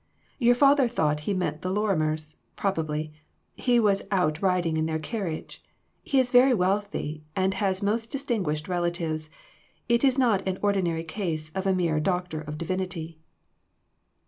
[0.39, 3.13] Your father thought he meant the Lorrimers, probably;
[3.53, 5.63] he was out riding in their carriage.
[6.01, 9.29] He is very wealthy, and has most distinguished relatives;
[9.87, 13.19] it is not an ordinary case of a mere doc tor of divinity."